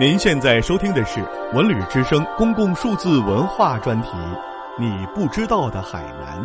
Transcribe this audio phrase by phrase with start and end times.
[0.00, 1.20] 您现在收听的是
[1.52, 4.08] 文旅之声公共数字文化专题，
[4.80, 6.40] 《你不知道的海南》。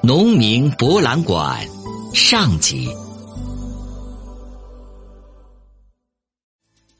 [0.00, 1.60] 农民博览馆
[2.14, 2.88] 上集。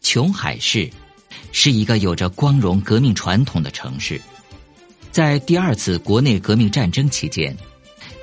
[0.00, 0.90] 琼海市
[1.52, 4.20] 是一个有着光荣革命传统的城市，
[5.12, 7.56] 在第二次国内革命战争期间，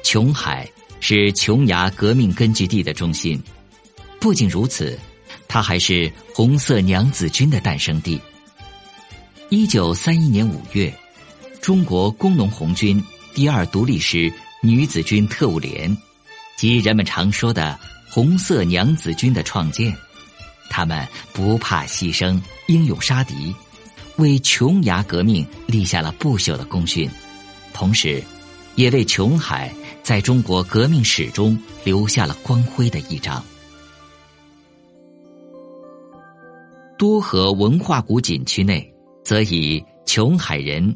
[0.04, 0.70] 琼海
[1.00, 3.42] 是琼崖革命根据地的中心。
[4.22, 4.98] 不仅如此，
[5.48, 8.22] 它还是红色娘子军的诞生地。
[9.50, 10.94] 一九三一年五月，
[11.60, 13.04] 中国工农红军
[13.34, 15.98] 第二独立师女子军特务连，
[16.56, 17.78] 即人们常说的
[18.12, 19.92] “红色娘子军”的创建。
[20.70, 23.56] 他们不怕牺牲，英勇杀敌，
[24.18, 27.10] 为琼崖革命立下了不朽的功勋，
[27.74, 28.24] 同时，
[28.76, 33.44] 也为琼海在中国革命史中留下了光辉的一章。
[37.02, 40.96] 多河文化谷景区内，则以“琼海人，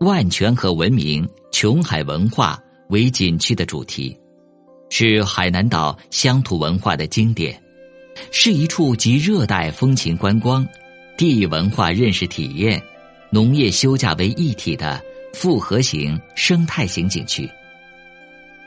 [0.00, 4.14] 万泉河文明，琼海文化”为景区的主题，
[4.90, 7.58] 是海南岛乡土文化的经典，
[8.30, 10.62] 是一处集热带风情观光、
[11.16, 12.78] 地域文化认识体验、
[13.30, 17.48] 农业休假为一体的复合型生态型景区。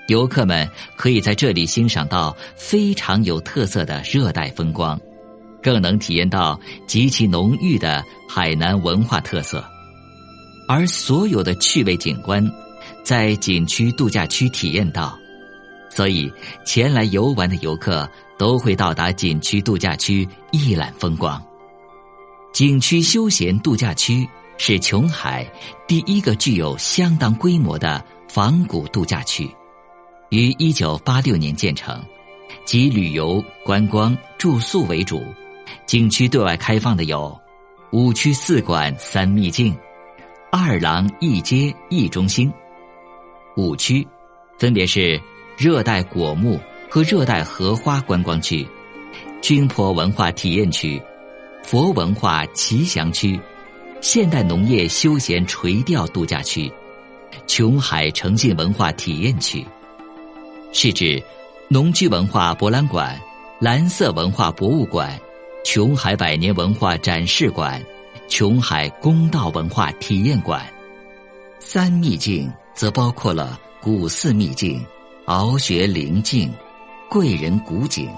[0.07, 4.99] 游客们可以在这里欣赏到非常有特色的热带风光。
[5.61, 9.63] 更能体验到极其浓郁的海南文化特色，
[10.67, 12.45] 而所有的趣味景观，
[13.03, 15.17] 在景区度假区体验到，
[15.89, 16.31] 所以
[16.65, 21.41] 前来游玩的游客都会到达景区度假区一览风光。
[22.53, 25.47] 景区休闲度假区是琼海
[25.87, 29.49] 第一个具有相当规模的仿古度假区，
[30.29, 32.01] 于一九八六年建成，
[32.65, 35.23] 集旅游、观光、住宿为主。
[35.89, 37.35] 景区对外开放的有
[37.89, 39.75] 五区四馆三秘境、
[40.51, 42.53] 二廊一街一中心。
[43.57, 44.07] 五区
[44.59, 45.19] 分别是
[45.57, 46.59] 热带果木
[46.91, 48.63] 和热带荷花观光区、
[49.41, 51.01] 军坡文化体验区、
[51.63, 53.39] 佛文化奇祥区、
[53.99, 56.71] 现代农业休闲垂钓度假区、
[57.47, 59.65] 琼海诚信文化体验区，
[60.71, 61.19] 是指
[61.67, 63.19] 农居文化博览馆、
[63.59, 65.19] 蓝色文化博物馆。
[65.71, 67.79] 琼海百年文化展示馆、
[68.27, 70.65] 琼海公道文化体验馆，
[71.59, 74.83] 三秘境则包括了古寺秘境、
[75.27, 76.51] 鳌穴灵境、
[77.07, 78.09] 贵人古井。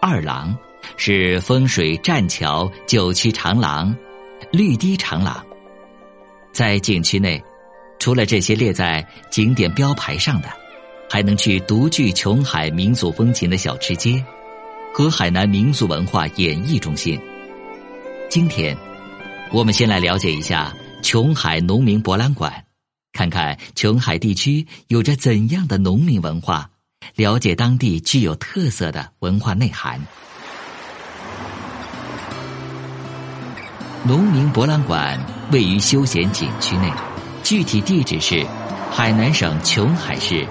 [0.00, 0.56] 二廊
[0.96, 3.92] 是风水栈桥九曲长廊、
[4.52, 5.44] 绿堤长廊。
[6.52, 7.42] 在景区内，
[7.98, 10.48] 除了这些列在景点标牌上的，
[11.10, 14.24] 还能去独具琼海民族风情的小吃街。
[14.96, 17.20] 和海南民族文化演艺中心。
[18.30, 18.76] 今天，
[19.50, 20.72] 我们先来了解一下
[21.02, 22.64] 琼海农民博览馆，
[23.12, 26.70] 看看琼海地区有着怎样的农民文化，
[27.16, 30.00] 了解当地具有特色的文化内涵。
[34.04, 35.18] 农民博览馆
[35.50, 36.88] 位于休闲景区内，
[37.42, 38.46] 具体地址是
[38.92, 40.46] 海南省琼海市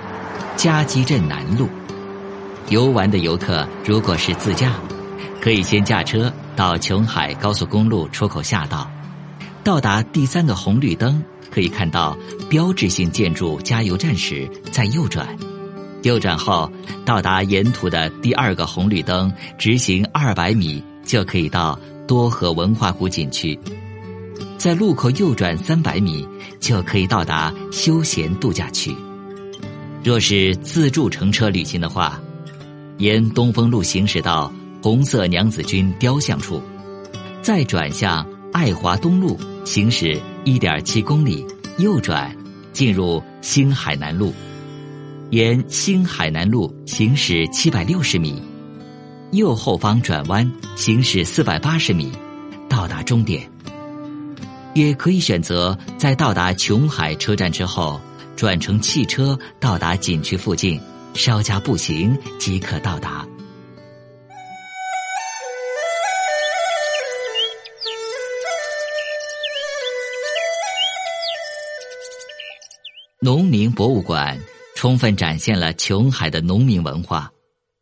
[0.58, 1.70] 嘉基镇南路。
[2.74, 4.74] 游玩的游客，如果是自驾，
[5.40, 8.90] 可以先驾车到琼海高速公路出口下道，
[9.64, 12.18] 到达第三个红绿灯，可以看到
[12.50, 15.38] 标志性建筑加油站时再右转，
[16.02, 16.68] 右转后
[17.06, 23.56] 到达沿途的第二个红绿灯，直行二百米就可以到多河文化谷景区，
[24.58, 26.28] 在路口右转三百米
[26.60, 28.92] 就可以到达休闲度假区。
[30.04, 32.20] 若是自助乘车旅行的话。
[32.98, 36.62] 沿东风路行驶到红色娘子军雕像处，
[37.42, 41.46] 再转向爱华东路行驶一点七公里，
[41.78, 42.36] 右转
[42.72, 44.34] 进入新海南路，
[45.32, 48.42] 沿新海南路行驶七百六十米，
[49.32, 52.12] 右后方转弯行驶四百八十米，
[52.70, 53.50] 到达终点。
[54.76, 58.00] 也可以选择在到达琼海车站之后，
[58.36, 60.80] 转乘汽车到达景区附近。
[61.16, 63.26] 稍加步行即可到达。
[73.22, 74.38] 农民博物馆
[74.76, 77.32] 充分展现了琼海的农民文化，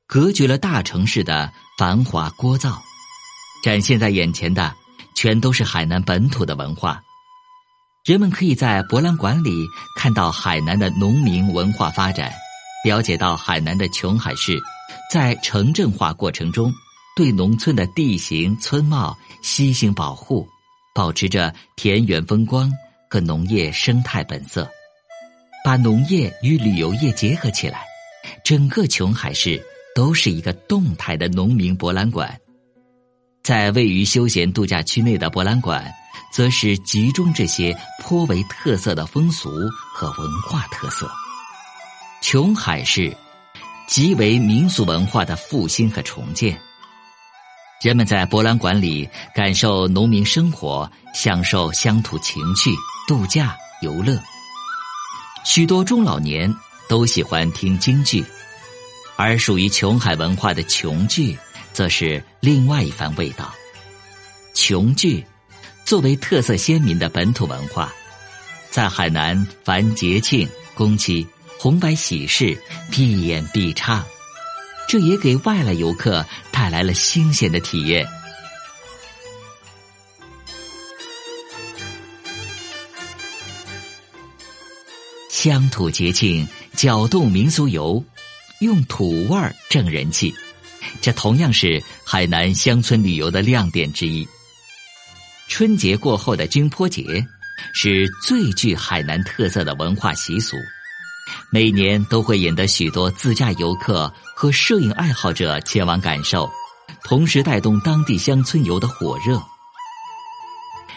[0.06, 2.78] 隔绝了大城市的繁华聒噪，
[3.64, 4.72] 展现在眼前的
[5.16, 7.02] 全都是海南本土的文化。
[8.06, 9.66] 人们可以在博览馆里
[9.98, 12.32] 看到海南的农民文化发展。
[12.84, 14.60] 了解到海南的琼海市
[15.12, 16.74] 在城镇化过程中，
[17.16, 20.48] 对农村的地形村貌悉心保护，
[20.96, 22.72] 保持着田园风光
[23.10, 24.68] 和农业生态本色，
[25.64, 27.84] 把农业与旅游业结合起来，
[28.44, 29.62] 整个琼海市
[29.94, 32.36] 都是一个动态的农民博览馆。
[33.44, 35.92] 在位于休闲度假区内的博览馆，
[36.34, 39.50] 则是集中这些颇为特色的风俗
[39.94, 41.12] 和文化特色。
[42.22, 43.12] 琼海市，
[43.88, 46.58] 极为民俗文化的复兴和重建。
[47.82, 52.72] 人们在博览馆里感受农民生活，享受乡土情趣、
[53.08, 54.22] 度假游乐。
[55.44, 56.54] 许多中老年
[56.88, 58.24] 都喜欢听京剧，
[59.16, 61.38] 而属于琼海文化的琼剧。
[61.74, 63.50] 则是另外一番味道。
[64.54, 65.26] 琼剧
[65.86, 67.90] 作为特色鲜明的本土文化，
[68.70, 70.46] 在海南凡节庆、
[70.76, 71.26] 公期、
[71.62, 72.60] 红白喜事
[72.90, 74.04] 必演必唱，
[74.90, 78.04] 这也给外来游客带来了新鲜的体验。
[85.30, 88.04] 乡土节庆搅动民俗游，
[88.62, 90.34] 用土味儿挣人气。
[91.00, 94.28] 这同样是海南乡村旅游的亮点之一。
[95.48, 97.24] 春节过后的军坡节，
[97.76, 100.58] 是最具海南特色的文化习俗，
[101.52, 106.50] 每年都会引得许多自驾游客和摄影爱好者前往感受，
[107.04, 109.42] 同时带动当地乡村游的火热。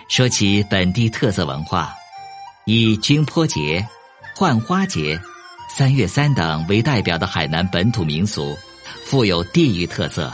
[0.08, 1.92] 说起本地特色文化，
[2.66, 3.86] 以军坡节、
[4.36, 5.20] 浣花节、
[5.68, 8.56] 三月三等为代表的海南本土民俗。
[9.04, 10.32] 富有地域特色，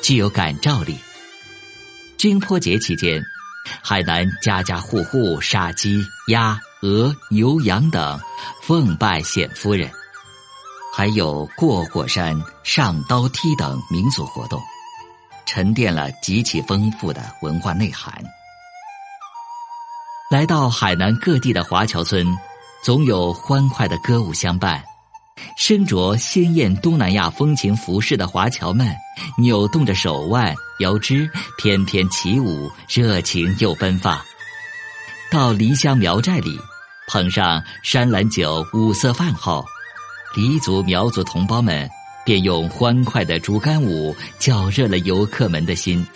[0.00, 0.96] 具有感召力。
[2.16, 3.22] 军坡节期间，
[3.82, 8.20] 海南家家户户杀鸡、鸭、鹅、牛、羊等，
[8.62, 9.90] 奉拜显夫人，
[10.94, 14.60] 还有过火山、上刀梯等民俗活动，
[15.46, 18.12] 沉淀了极其丰富的文化内涵。
[20.30, 22.26] 来到海南各地的华侨村，
[22.82, 24.82] 总有欢快的歌舞相伴。
[25.56, 28.86] 身着鲜艳东南亚风情服饰的华侨们，
[29.38, 34.20] 扭动着手腕、腰肢，翩翩起舞，热情又奔放。
[35.30, 36.58] 到离乡苗寨里，
[37.08, 39.64] 捧上山兰酒、五色饭后，
[40.36, 41.88] 黎族、苗族同胞们
[42.24, 46.06] 便用欢快的竹竿舞搅热了游客们的心。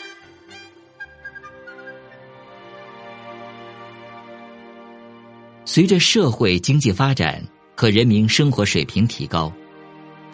[5.65, 7.43] 随着社会经济发展。
[7.79, 9.53] 和人民生活水平提高，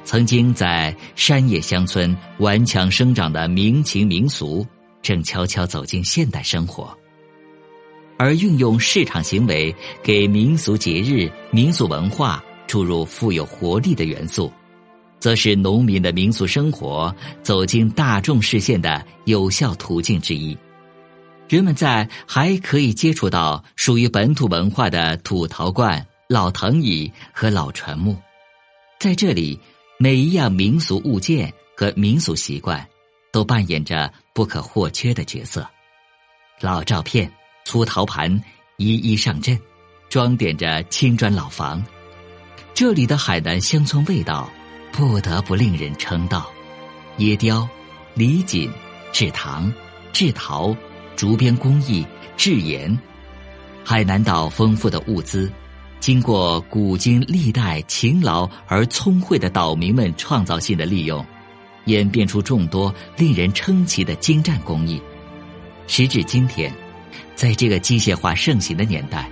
[0.04, 4.66] 曾经在山野乡村顽强生长的民情民俗，
[5.00, 6.96] 正悄悄走进现代生活。
[8.18, 14.52] 而运用市场行为给民俗节日、民俗文化注入富有活力的元素，
[15.18, 20.56] 则是农民的民俗生活走进大众视线的有效途径之一。
[21.48, 26.06] 人们在还可以接触到属于本土文化的土陶罐。
[26.28, 28.16] 老藤椅和老船木，
[28.98, 29.60] 在这里，
[30.02, 32.84] 每一样民俗物件和民俗习惯，
[33.30, 35.64] 都扮演着不可或缺的角色。
[36.58, 37.32] 老照片、
[37.64, 38.42] 粗陶盘
[38.78, 39.56] 一一上阵，
[40.08, 41.80] 装点着青砖老房。
[42.74, 44.50] 这里的海南乡村味道，
[44.90, 46.50] 不得不令人称道。
[47.18, 47.68] 椰雕、
[48.14, 48.68] 李锦、
[49.12, 49.72] 制糖、
[50.12, 50.76] 制陶、
[51.14, 52.04] 竹编工艺、
[52.36, 52.98] 制盐，
[53.84, 55.48] 海南岛丰富的物资。
[56.02, 61.24] 经过古今历代勤劳而聪慧的岛民们创造性的利用，
[61.84, 65.00] 演变出众多令人称奇的精湛工艺。
[65.86, 66.74] 时至今天，
[67.36, 69.30] 在这个机械化盛行的年代，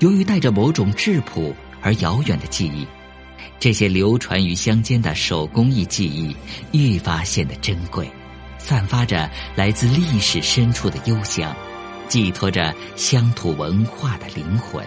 [0.00, 2.86] 由于带着某种质朴而遥远的记忆，
[3.58, 6.36] 这些流传于乡间的手工艺技艺
[6.70, 8.06] 愈发显得珍贵，
[8.58, 11.56] 散发着来自历史深处的幽香，
[12.08, 14.86] 寄托着乡土文化的灵魂。